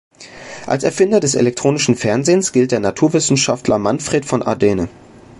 [0.65, 4.89] Als Erfinder des elektronischen Fernsehens gilt der Naturwissenschaftler Manfred von Ardenne.